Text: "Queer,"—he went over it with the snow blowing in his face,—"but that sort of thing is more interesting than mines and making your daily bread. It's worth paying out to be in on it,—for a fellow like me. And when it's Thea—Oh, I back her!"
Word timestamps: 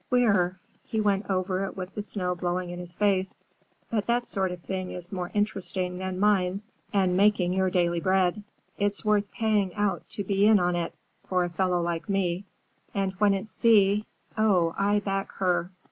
"Queer,"—he 0.09 0.99
went 0.99 1.29
over 1.29 1.63
it 1.63 1.77
with 1.77 1.93
the 1.93 2.01
snow 2.01 2.33
blowing 2.33 2.71
in 2.71 2.79
his 2.79 2.95
face,—"but 2.95 4.07
that 4.07 4.27
sort 4.27 4.51
of 4.51 4.59
thing 4.61 4.89
is 4.89 5.11
more 5.11 5.29
interesting 5.35 5.99
than 5.99 6.19
mines 6.19 6.71
and 6.91 7.15
making 7.15 7.53
your 7.53 7.69
daily 7.69 7.99
bread. 7.99 8.41
It's 8.79 9.05
worth 9.05 9.31
paying 9.31 9.75
out 9.75 10.09
to 10.09 10.23
be 10.23 10.47
in 10.47 10.59
on 10.59 10.75
it,—for 10.75 11.43
a 11.43 11.49
fellow 11.51 11.83
like 11.83 12.09
me. 12.09 12.45
And 12.95 13.11
when 13.19 13.35
it's 13.35 13.51
Thea—Oh, 13.51 14.73
I 14.75 15.01
back 15.01 15.33
her!" 15.33 15.69